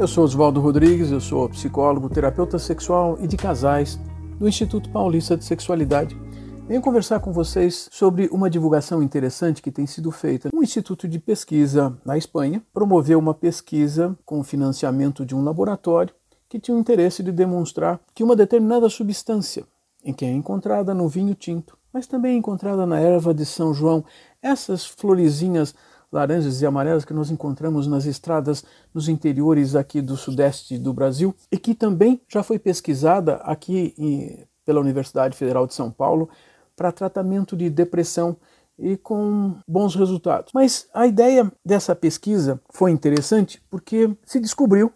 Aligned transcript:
eu 0.00 0.08
sou 0.08 0.24
Oswaldo 0.24 0.62
Rodrigues, 0.62 1.12
eu 1.12 1.20
sou 1.20 1.46
psicólogo, 1.50 2.08
terapeuta 2.08 2.58
sexual 2.58 3.18
e 3.20 3.26
de 3.26 3.36
casais 3.36 4.00
do 4.38 4.48
Instituto 4.48 4.88
Paulista 4.88 5.36
de 5.36 5.44
Sexualidade. 5.44 6.18
Venho 6.66 6.80
conversar 6.80 7.20
com 7.20 7.34
vocês 7.34 7.86
sobre 7.92 8.26
uma 8.32 8.48
divulgação 8.48 9.02
interessante 9.02 9.60
que 9.60 9.70
tem 9.70 9.86
sido 9.86 10.10
feita. 10.10 10.48
Um 10.54 10.62
instituto 10.62 11.06
de 11.06 11.18
pesquisa 11.18 11.94
na 12.02 12.16
Espanha 12.16 12.62
promoveu 12.72 13.18
uma 13.18 13.34
pesquisa 13.34 14.16
com 14.24 14.42
financiamento 14.42 15.26
de 15.26 15.34
um 15.34 15.44
laboratório 15.44 16.14
que 16.48 16.58
tinha 16.58 16.74
o 16.74 16.80
interesse 16.80 17.22
de 17.22 17.30
demonstrar 17.30 18.00
que 18.14 18.24
uma 18.24 18.34
determinada 18.34 18.88
substância, 18.88 19.64
em 20.02 20.14
que 20.14 20.24
é 20.24 20.32
encontrada 20.32 20.94
no 20.94 21.08
vinho 21.08 21.34
tinto, 21.34 21.76
mas 21.92 22.06
também 22.06 22.38
encontrada 22.38 22.86
na 22.86 22.98
erva 22.98 23.34
de 23.34 23.44
São 23.44 23.74
João, 23.74 24.02
essas 24.40 24.86
florezinhas 24.86 25.74
laranjas 26.12 26.60
e 26.60 26.66
amarelas 26.66 27.04
que 27.04 27.14
nós 27.14 27.30
encontramos 27.30 27.86
nas 27.86 28.04
estradas 28.04 28.64
nos 28.92 29.08
interiores 29.08 29.76
aqui 29.76 30.00
do 30.00 30.16
sudeste 30.16 30.76
do 30.78 30.92
Brasil 30.92 31.34
e 31.50 31.56
que 31.56 31.74
também 31.74 32.20
já 32.28 32.42
foi 32.42 32.58
pesquisada 32.58 33.36
aqui 33.36 33.94
em, 33.96 34.44
pela 34.64 34.80
Universidade 34.80 35.36
Federal 35.36 35.66
de 35.66 35.74
São 35.74 35.90
Paulo 35.90 36.28
para 36.76 36.90
tratamento 36.90 37.56
de 37.56 37.70
depressão 37.70 38.36
e 38.78 38.96
com 38.96 39.56
bons 39.68 39.94
resultados. 39.94 40.52
Mas 40.54 40.88
a 40.94 41.06
ideia 41.06 41.50
dessa 41.64 41.94
pesquisa 41.94 42.60
foi 42.70 42.90
interessante 42.90 43.62
porque 43.70 44.10
se 44.24 44.40
descobriu, 44.40 44.92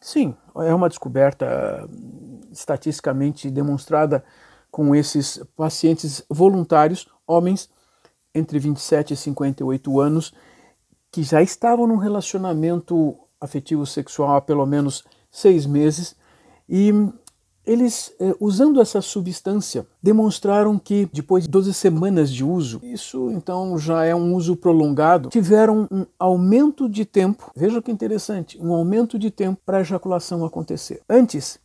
sim, 0.00 0.34
é 0.56 0.74
uma 0.74 0.88
descoberta 0.88 1.88
estatisticamente 2.50 3.50
demonstrada 3.50 4.24
com 4.70 4.94
esses 4.94 5.42
pacientes 5.56 6.24
voluntários, 6.28 7.06
homens 7.26 7.68
entre 8.34 8.58
27 8.58 9.14
e 9.14 9.16
58 9.16 10.00
anos, 10.00 10.32
que 11.10 11.22
já 11.22 11.42
estavam 11.42 11.86
num 11.86 11.96
relacionamento 11.96 13.16
afetivo 13.40 13.86
sexual 13.86 14.36
há 14.36 14.40
pelo 14.40 14.66
menos 14.66 15.04
seis 15.30 15.66
meses 15.66 16.16
e 16.68 16.92
eles, 17.68 18.14
eh, 18.18 18.34
usando 18.40 18.80
essa 18.80 19.02
substância, 19.02 19.86
demonstraram 20.02 20.78
que 20.78 21.06
depois 21.12 21.44
de 21.44 21.50
12 21.50 21.74
semanas 21.74 22.32
de 22.32 22.42
uso, 22.42 22.80
isso 22.82 23.30
então 23.30 23.78
já 23.78 24.04
é 24.06 24.14
um 24.14 24.34
uso 24.34 24.56
prolongado, 24.56 25.28
tiveram 25.28 25.86
um 25.90 26.06
aumento 26.18 26.88
de 26.88 27.04
tempo, 27.04 27.50
veja 27.54 27.82
que 27.82 27.92
interessante, 27.92 28.58
um 28.58 28.72
aumento 28.72 29.18
de 29.18 29.30
tempo 29.30 29.60
para 29.66 29.78
a 29.78 29.80
ejaculação 29.82 30.46
acontecer. 30.46 31.02
Antes, 31.06 31.60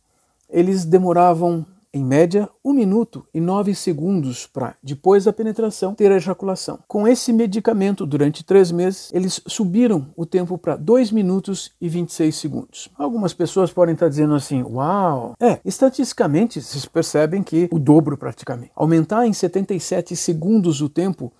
eles 0.50 0.84
demoravam 0.84 1.64
em 1.94 2.04
média, 2.04 2.50
1 2.64 2.72
minuto 2.72 3.24
e 3.32 3.40
9 3.40 3.72
segundos 3.72 4.48
para, 4.48 4.74
depois 4.82 5.24
da 5.24 5.32
penetração, 5.32 5.94
ter 5.94 6.10
a 6.10 6.16
ejaculação. 6.16 6.80
Com 6.88 7.06
esse 7.06 7.32
medicamento, 7.32 8.04
durante 8.04 8.44
três 8.44 8.72
meses, 8.72 9.10
eles 9.14 9.40
subiram 9.46 10.08
o 10.16 10.26
tempo 10.26 10.58
para 10.58 10.74
2 10.74 11.12
minutos 11.12 11.70
e 11.80 11.88
26 11.88 12.34
segundos. 12.34 12.88
Algumas 12.98 13.32
pessoas 13.32 13.72
podem 13.72 13.94
estar 13.94 14.08
dizendo 14.08 14.34
assim: 14.34 14.64
Uau! 14.64 15.34
É, 15.40 15.60
estatisticamente, 15.64 16.60
vocês 16.60 16.84
percebem 16.84 17.44
que 17.44 17.68
o 17.70 17.78
dobro 17.78 18.18
praticamente. 18.18 18.72
Aumentar 18.74 19.24
em 19.24 19.32
77 19.32 20.16
segundos 20.16 20.80
o 20.80 20.88
tempo 20.88 21.32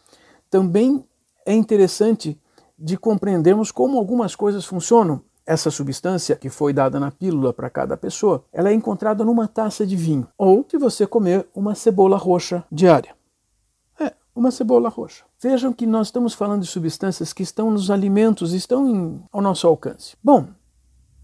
também 0.48 1.04
é 1.44 1.52
interessante 1.52 2.38
de 2.78 2.96
compreendermos 2.96 3.72
como 3.72 3.98
algumas 3.98 4.36
coisas 4.36 4.64
funcionam 4.64 5.20
essa 5.46 5.70
substância 5.70 6.36
que 6.36 6.48
foi 6.48 6.72
dada 6.72 6.98
na 6.98 7.10
pílula 7.10 7.52
para 7.52 7.68
cada 7.68 7.96
pessoa, 7.96 8.44
ela 8.52 8.70
é 8.70 8.72
encontrada 8.72 9.24
numa 9.24 9.46
taça 9.46 9.86
de 9.86 9.96
vinho 9.96 10.26
ou 10.38 10.64
se 10.68 10.78
você 10.78 11.06
comer 11.06 11.46
uma 11.54 11.74
cebola 11.74 12.16
roxa 12.16 12.64
diária. 12.72 13.14
É, 14.00 14.12
uma 14.34 14.50
cebola 14.50 14.88
roxa. 14.88 15.24
Vejam 15.40 15.72
que 15.72 15.86
nós 15.86 16.08
estamos 16.08 16.32
falando 16.32 16.62
de 16.62 16.68
substâncias 16.68 17.32
que 17.32 17.42
estão 17.42 17.70
nos 17.70 17.90
alimentos, 17.90 18.52
estão 18.52 18.88
em, 18.88 19.22
ao 19.30 19.42
nosso 19.42 19.66
alcance. 19.66 20.16
Bom, 20.22 20.48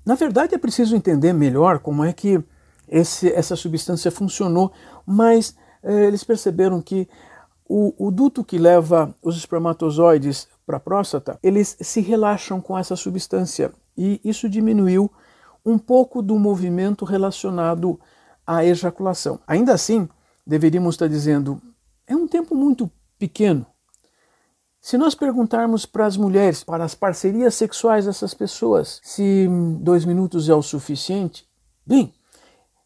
na 0.05 0.15
verdade 0.15 0.55
é 0.55 0.59
preciso 0.59 0.95
entender 0.95 1.33
melhor 1.33 1.79
como 1.79 2.05
é 2.05 2.13
que 2.13 2.43
esse, 2.89 3.33
essa 3.33 3.57
substância 3.57 4.11
funcionou, 4.11 4.73
mas 5.07 5.55
é, 5.83 6.07
eles 6.07 6.25
perceberam 6.25 6.83
que 6.83 7.09
o, 7.67 7.95
o 8.09 8.11
duto 8.11 8.45
que 8.45 8.59
leva 8.59 9.15
os 9.23 9.37
espermatozoides 9.37 10.49
para 10.67 10.77
a 10.77 10.81
próstata, 10.81 11.39
eles 11.43 11.77
se 11.81 12.01
relaxam 12.01 12.61
com 12.61 12.77
essa 12.77 12.97
substância 12.97 13.73
e 14.01 14.19
isso 14.25 14.49
diminuiu 14.49 15.13
um 15.65 15.77
pouco 15.77 16.23
do 16.23 16.39
movimento 16.39 17.05
relacionado 17.05 18.01
à 18.47 18.65
ejaculação. 18.65 19.39
Ainda 19.47 19.75
assim, 19.75 20.09
deveríamos 20.47 20.95
estar 20.95 21.07
dizendo, 21.07 21.61
é 22.07 22.17
um 22.17 22.27
tempo 22.27 22.55
muito 22.55 22.91
pequeno. 23.19 23.67
Se 24.81 24.97
nós 24.97 25.15
perguntarmos 25.15 25.85
para 25.85 26.07
as 26.07 26.17
mulheres, 26.17 26.65
para 26.65 26.83
as 26.83 26.95
parcerias 26.95 27.55
sexuais 27.55 28.07
dessas 28.07 28.33
pessoas, 28.33 29.03
se 29.05 29.47
dois 29.83 30.07
minutos 30.07 30.49
é 30.49 30.55
o 30.55 30.63
suficiente, 30.63 31.47
bem, 31.87 32.15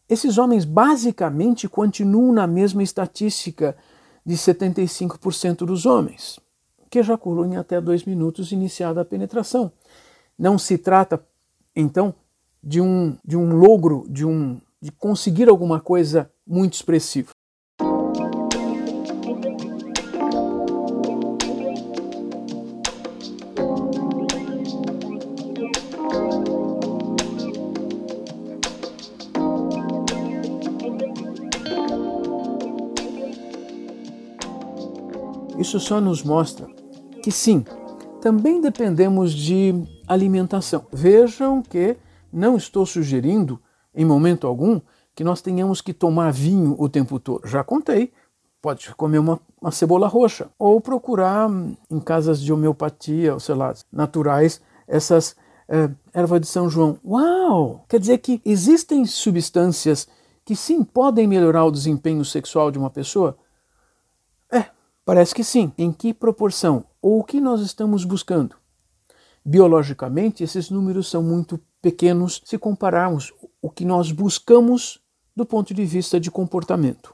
esses 0.09 0.37
homens 0.37 0.65
basicamente 0.65 1.69
continuam 1.69 2.33
na 2.33 2.45
mesma 2.45 2.83
estatística 2.83 3.77
de 4.25 4.35
75% 4.35 5.59
dos 5.59 5.85
homens, 5.85 6.41
que 6.89 6.99
ejaculam 6.99 7.53
em 7.53 7.55
até 7.55 7.79
dois 7.79 8.03
minutos 8.03 8.51
iniciada 8.51 8.99
a 8.99 9.05
penetração. 9.05 9.71
Não 10.37 10.57
se 10.57 10.77
trata, 10.77 11.25
então, 11.73 12.13
de 12.61 12.81
um, 12.81 13.17
de 13.23 13.37
um 13.37 13.55
logro, 13.55 14.05
de, 14.09 14.25
um, 14.25 14.59
de 14.81 14.91
conseguir 14.91 15.47
alguma 15.47 15.79
coisa 15.79 16.29
muito 16.45 16.73
expressiva. 16.73 17.29
Isso 35.57 35.79
só 35.79 36.01
nos 36.01 36.21
mostra 36.21 36.67
que 37.23 37.31
sim, 37.31 37.65
também 38.25 38.59
dependemos 38.59 39.31
de 39.31 39.71
alimentação. 40.07 40.87
Vejam 40.91 41.61
que 41.61 41.95
não 42.33 42.57
estou 42.57 42.83
sugerindo, 42.83 43.61
em 43.93 44.03
momento 44.03 44.47
algum, 44.47 44.81
que 45.13 45.23
nós 45.23 45.43
tenhamos 45.43 45.79
que 45.79 45.93
tomar 45.93 46.33
vinho 46.33 46.75
o 46.79 46.89
tempo 46.89 47.19
todo. 47.19 47.47
Já 47.47 47.63
contei, 47.63 48.11
pode 48.59 48.95
comer 48.95 49.19
uma, 49.19 49.39
uma 49.61 49.69
cebola 49.69 50.07
roxa 50.07 50.49
ou 50.57 50.81
procurar 50.81 51.47
hum, 51.47 51.77
em 51.87 51.99
casas 51.99 52.41
de 52.41 52.51
homeopatia, 52.51 53.35
ou 53.35 53.39
sei 53.39 53.53
lá, 53.53 53.75
naturais, 53.91 54.59
essas 54.87 55.35
é, 55.69 55.87
erva 56.11 56.39
de 56.39 56.47
São 56.47 56.67
João. 56.67 56.97
Uau! 57.05 57.85
Quer 57.87 57.99
dizer 57.99 58.17
que 58.17 58.41
existem 58.43 59.05
substâncias 59.05 60.07
que 60.43 60.55
sim 60.55 60.83
podem 60.83 61.27
melhorar 61.27 61.63
o 61.63 61.71
desempenho 61.71 62.25
sexual 62.25 62.71
de 62.71 62.79
uma 62.79 62.89
pessoa? 62.89 63.37
É, 64.51 64.65
parece 65.05 65.35
que 65.35 65.43
sim. 65.43 65.71
Em 65.77 65.91
que 65.91 66.11
proporção? 66.11 66.85
Ou 67.07 67.19
o 67.19 67.23
que 67.23 67.39
nós 67.39 67.61
estamos 67.61 68.03
buscando? 68.03 68.55
Biologicamente, 69.45 70.43
esses 70.43 70.71
números 70.71 71.07
são 71.07 71.21
muito 71.21 71.59
pequenos 71.79 72.41
se 72.43 72.57
compararmos 72.57 73.31
o 73.61 73.69
que 73.69 73.85
nós 73.85 74.11
buscamos 74.11 74.99
do 75.35 75.45
ponto 75.45 75.71
de 75.71 75.85
vista 75.85 76.19
de 76.19 76.31
comportamento. 76.31 77.13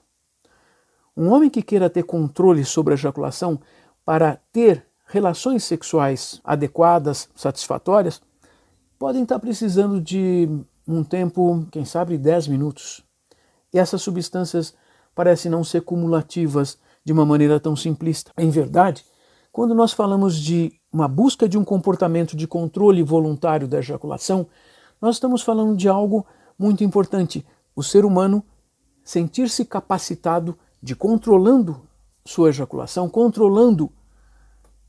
Um 1.17 1.27
homem 1.27 1.49
que 1.49 1.61
queira 1.61 1.89
ter 1.89 2.03
controle 2.03 2.63
sobre 2.63 2.93
a 2.93 2.95
ejaculação 2.95 3.59
para 4.05 4.37
ter 4.53 4.85
relações 5.07 5.65
sexuais 5.65 6.39
adequadas, 6.41 7.27
satisfatórias, 7.35 8.21
podem 8.97 9.23
estar 9.23 9.39
precisando 9.39 9.99
de 9.99 10.47
um 10.87 11.03
tempo, 11.03 11.67
quem 11.69 11.83
sabe, 11.83 12.17
10 12.17 12.47
minutos. 12.47 13.03
E 13.73 13.77
essas 13.77 14.01
substâncias 14.01 14.73
parecem 15.13 15.51
não 15.51 15.65
ser 15.65 15.81
cumulativas 15.81 16.79
de 17.03 17.11
uma 17.11 17.25
maneira 17.25 17.59
tão 17.59 17.75
simplista. 17.75 18.31
Em 18.37 18.49
verdade, 18.49 19.03
quando 19.51 19.75
nós 19.75 19.91
falamos 19.91 20.37
de 20.37 20.71
uma 20.91 21.07
busca 21.07 21.47
de 21.47 21.57
um 21.57 21.63
comportamento 21.63 22.35
de 22.35 22.47
controle 22.47 23.03
voluntário 23.03 23.67
da 23.67 23.79
ejaculação, 23.79 24.47
nós 25.01 25.15
estamos 25.15 25.41
falando 25.41 25.75
de 25.75 25.89
algo 25.89 26.25
muito 26.57 26.83
importante: 26.83 27.45
o 27.75 27.83
ser 27.83 28.05
humano 28.05 28.43
sentir-se 29.03 29.65
capacitado 29.65 30.57
de 30.81 30.95
controlando 30.95 31.81
sua 32.25 32.49
ejaculação, 32.49 33.09
controlando 33.09 33.91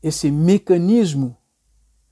esse 0.03 0.31
mecanismo 0.31 1.37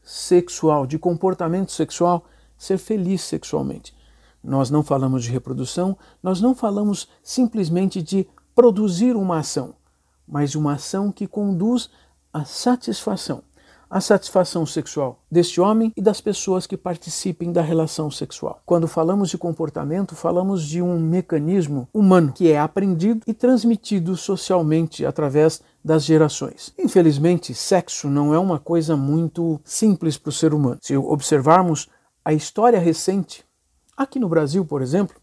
sexual, 0.03 0.87
de 0.87 0.99
comportamento 0.99 1.73
sexual, 1.73 2.25
ser 2.57 2.79
feliz 2.79 3.23
sexualmente. 3.23 3.95
Nós 4.43 4.71
não 4.71 4.83
falamos 4.83 5.25
de 5.25 5.31
reprodução, 5.31 5.97
nós 6.23 6.41
não 6.41 6.55
falamos 6.55 7.09
simplesmente 7.23 8.03
de 8.03 8.27
produzir 8.55 9.15
uma 9.15 9.39
ação, 9.39 9.75
mas 10.27 10.55
uma 10.55 10.75
ação 10.75 11.13
que 11.13 11.27
conduz 11.27 11.91
à 12.33 12.45
satisfação 12.45 13.43
a 13.91 14.01
satisfação 14.01 14.65
sexual 14.65 15.21
deste 15.29 15.61
homem 15.61 15.93
e 15.97 16.01
das 16.01 16.21
pessoas 16.21 16.65
que 16.65 16.77
participem 16.77 17.51
da 17.51 17.61
relação 17.61 18.09
sexual. 18.09 18.63
Quando 18.65 18.87
falamos 18.87 19.31
de 19.31 19.37
comportamento, 19.37 20.15
falamos 20.15 20.63
de 20.63 20.81
um 20.81 20.97
mecanismo 21.01 21.89
humano 21.93 22.33
que 22.33 22.53
é 22.53 22.59
aprendido 22.61 23.23
e 23.27 23.35
transmitido 23.35 24.17
socialmente 24.17 25.05
através 25.05 25.61
das 25.85 26.05
gerações. 26.05 26.73
Infelizmente, 26.79 27.53
sexo 27.53 28.09
não 28.09 28.33
é 28.33 28.39
uma 28.39 28.61
coisa 28.61 28.97
muito 28.97 29.61
simples 29.65 30.17
para 30.17 30.29
o 30.29 30.33
ser 30.33 30.55
humano. 30.55 30.79
Se 30.81 30.97
observarmos 30.97 31.89
a 32.25 32.33
história 32.33 32.79
recente, 32.79 33.45
aqui 33.97 34.21
no 34.21 34.29
Brasil, 34.29 34.65
por 34.65 34.83
exemplo, 34.83 35.17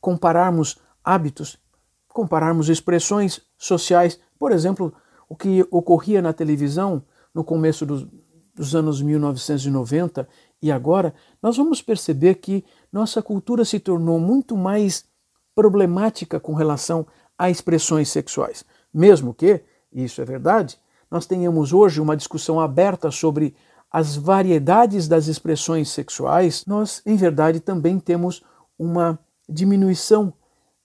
compararmos 0.00 0.76
hábitos, 1.02 1.58
compararmos 2.06 2.68
expressões 2.68 3.40
sociais, 3.58 4.20
por 4.38 4.52
exemplo, 4.52 4.94
o 5.32 5.34
que 5.34 5.66
ocorria 5.70 6.20
na 6.20 6.34
televisão 6.34 7.02
no 7.34 7.42
começo 7.42 7.86
dos, 7.86 8.06
dos 8.54 8.74
anos 8.74 9.00
1990 9.00 10.28
e 10.60 10.70
agora, 10.70 11.14
nós 11.42 11.56
vamos 11.56 11.80
perceber 11.80 12.34
que 12.34 12.62
nossa 12.92 13.22
cultura 13.22 13.64
se 13.64 13.80
tornou 13.80 14.20
muito 14.20 14.58
mais 14.58 15.06
problemática 15.54 16.38
com 16.38 16.52
relação 16.52 17.06
a 17.38 17.48
expressões 17.48 18.10
sexuais. 18.10 18.62
Mesmo 18.92 19.32
que, 19.32 19.62
e 19.90 20.04
isso 20.04 20.20
é 20.20 20.24
verdade, 20.26 20.78
nós 21.10 21.24
tenhamos 21.24 21.72
hoje 21.72 21.98
uma 21.98 22.14
discussão 22.14 22.60
aberta 22.60 23.10
sobre 23.10 23.54
as 23.90 24.14
variedades 24.14 25.08
das 25.08 25.28
expressões 25.28 25.88
sexuais, 25.88 26.66
nós, 26.66 27.00
em 27.06 27.16
verdade, 27.16 27.58
também 27.58 27.98
temos 27.98 28.42
uma 28.78 29.18
diminuição 29.48 30.34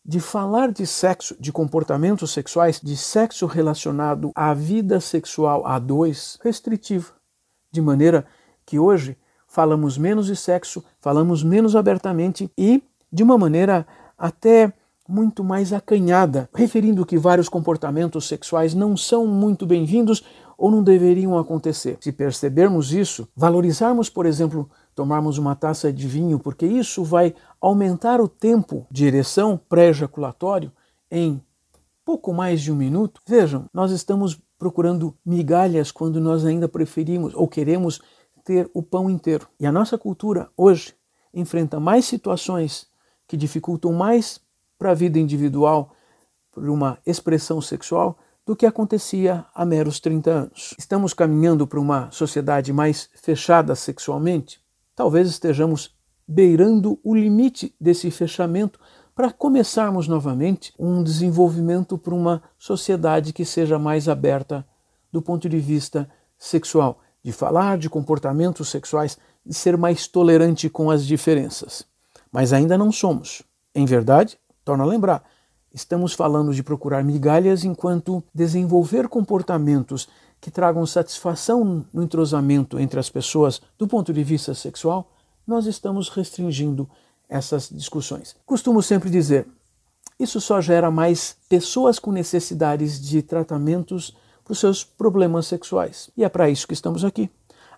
de 0.07 0.21
falar 0.21 0.71
de 0.71 0.87
sexo, 0.87 1.35
de 1.37 1.51
comportamentos 1.51 2.31
sexuais, 2.31 2.79
de 2.81 2.95
sexo 2.95 3.45
relacionado 3.45 4.31
à 4.33 4.53
vida 4.53 5.01
sexual 5.01 5.67
a 5.67 5.77
dois, 5.77 6.39
restritiva. 6.41 7.11
De 7.69 7.81
maneira 7.81 8.25
que 8.65 8.79
hoje 8.79 9.17
falamos 9.45 9.97
menos 9.97 10.27
de 10.27 10.35
sexo, 10.35 10.81
falamos 11.01 11.43
menos 11.43 11.75
abertamente 11.75 12.49
e 12.57 12.81
de 13.11 13.21
uma 13.21 13.37
maneira 13.37 13.85
até 14.17 14.71
muito 15.07 15.43
mais 15.43 15.73
acanhada, 15.73 16.49
referindo 16.53 17.05
que 17.05 17.17
vários 17.17 17.49
comportamentos 17.49 18.27
sexuais 18.27 18.73
não 18.73 18.95
são 18.95 19.27
muito 19.27 19.65
bem-vindos 19.65 20.23
ou 20.57 20.71
não 20.71 20.83
deveriam 20.83 21.37
acontecer. 21.37 21.97
Se 21.99 22.11
percebermos 22.11 22.93
isso, 22.93 23.27
valorizarmos, 23.35 24.09
por 24.09 24.25
exemplo, 24.25 24.69
tomarmos 24.97 25.37
uma 25.37 25.55
taça 25.55 25.93
de 25.93 26.07
vinho, 26.07 26.39
porque 26.39 26.65
isso 26.65 27.03
vai 27.03 27.35
aumentar 27.61 28.19
o 28.19 28.27
tempo 28.27 28.87
de 28.89 29.05
ereção 29.05 29.55
pré-ejaculatório 29.69 30.71
em 31.11 31.39
pouco 32.03 32.33
mais 32.33 32.61
de 32.61 32.71
um 32.71 32.75
minuto. 32.75 33.21
Vejam, 33.23 33.69
nós 33.71 33.91
estamos 33.91 34.41
procurando 34.57 35.15
migalhas 35.23 35.91
quando 35.91 36.19
nós 36.19 36.43
ainda 36.43 36.67
preferimos 36.67 37.35
ou 37.35 37.47
queremos 37.47 38.01
ter 38.43 38.71
o 38.73 38.81
pão 38.81 39.07
inteiro. 39.07 39.47
E 39.59 39.67
a 39.67 39.71
nossa 39.71 39.99
cultura 39.99 40.49
hoje 40.57 40.95
enfrenta 41.31 41.79
mais 41.79 42.05
situações 42.05 42.87
que 43.27 43.37
dificultam 43.37 43.93
mais 43.93 44.41
para 44.79 44.89
a 44.89 44.95
vida 44.95 45.19
individual 45.19 45.93
por 46.51 46.67
uma 46.67 46.97
expressão 47.05 47.61
sexual 47.61 48.17
do 48.43 48.55
que 48.55 48.65
acontecia 48.65 49.45
há 49.53 49.63
meros 49.63 49.99
30 49.99 50.31
anos. 50.31 50.73
Estamos 50.79 51.13
caminhando 51.13 51.67
para 51.67 51.79
uma 51.79 52.09
sociedade 52.09 52.73
mais 52.73 53.11
fechada 53.13 53.75
sexualmente? 53.75 54.59
Talvez 54.97 55.27
estejamos 55.27 55.95
beirando 56.27 56.99
o 57.03 57.13
limite 57.13 57.71
desse 57.79 58.09
fechamento 58.09 58.79
para 59.13 59.31
começarmos 59.31 60.07
novamente 60.07 60.73
um 60.77 61.03
desenvolvimento 61.03 61.99
para 61.99 62.15
uma 62.15 62.41
sociedade 62.57 63.31
que 63.31 63.45
seja 63.45 63.77
mais 63.77 64.09
aberta 64.09 64.65
do 65.11 65.21
ponto 65.21 65.47
de 65.47 65.59
vista 65.59 66.09
sexual, 66.35 66.99
de 67.23 67.31
falar 67.31 67.77
de 67.77 67.91
comportamentos 67.91 68.69
sexuais, 68.69 69.19
de 69.45 69.53
ser 69.53 69.77
mais 69.77 70.07
tolerante 70.07 70.67
com 70.67 70.89
as 70.89 71.05
diferenças. 71.05 71.85
Mas 72.31 72.51
ainda 72.51 72.75
não 72.75 72.91
somos. 72.91 73.43
Em 73.75 73.85
verdade, 73.85 74.39
torno 74.65 74.83
a 74.83 74.87
lembrar, 74.87 75.23
Estamos 75.77 76.13
falando 76.13 76.55
de 76.55 76.63
procurar 76.63 77.03
migalhas 77.03 77.63
enquanto 77.63 78.23
desenvolver 78.33 79.07
comportamentos 79.07 80.07
que 80.39 80.51
tragam 80.51 80.85
satisfação 80.85 81.85
no 81.93 82.03
entrosamento 82.03 82.79
entre 82.79 82.99
as 82.99 83.09
pessoas 83.09 83.61
do 83.77 83.87
ponto 83.87 84.13
de 84.13 84.23
vista 84.23 84.53
sexual, 84.53 85.11
nós 85.45 85.65
estamos 85.65 86.09
restringindo 86.09 86.89
essas 87.29 87.69
discussões. 87.69 88.35
Costumo 88.45 88.81
sempre 88.81 89.09
dizer, 89.09 89.47
isso 90.19 90.41
só 90.41 90.59
gera 90.61 90.89
mais 90.89 91.35
pessoas 91.47 91.99
com 91.99 92.11
necessidades 92.11 92.99
de 92.99 93.21
tratamentos 93.21 94.15
para 94.43 94.53
os 94.53 94.59
seus 94.59 94.83
problemas 94.83 95.45
sexuais. 95.45 96.09
E 96.17 96.23
é 96.23 96.29
para 96.29 96.49
isso 96.49 96.67
que 96.67 96.73
estamos 96.73 97.03
aqui. 97.03 97.29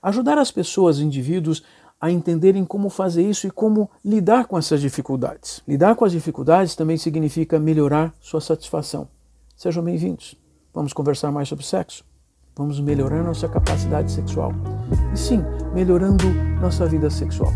Ajudar 0.02 0.38
as 0.38 0.52
pessoas, 0.52 1.00
indivíduos, 1.00 1.64
a 2.00 2.10
entenderem 2.10 2.64
como 2.64 2.90
fazer 2.90 3.28
isso 3.28 3.46
e 3.46 3.52
como 3.52 3.90
lidar 4.06 4.46
com 4.46 4.58
essas 4.58 4.80
dificuldades. 4.80 5.62
Lidar 5.68 5.96
com 5.96 6.06
as 6.06 6.14
dificuldades 6.14 6.76
também 6.76 6.98
significa 6.98 7.60
melhorar 7.60 8.14
sua 8.22 8.40
satisfação. 8.40 9.08
Sejam 9.58 9.84
bem-vindos. 9.84 10.36
Vamos 10.74 10.94
conversar 10.94 11.32
mais 11.32 11.50
sobre 11.50 11.66
sexo? 11.66 12.09
Vamos 12.56 12.80
melhorar 12.80 13.24
nossa 13.24 13.48
capacidade 13.48 14.12
sexual. 14.12 14.54
E 15.13 15.18
sim, 15.18 15.44
melhorando 15.74 16.25
nossa 16.60 16.86
vida 16.86 17.10
sexual. 17.10 17.51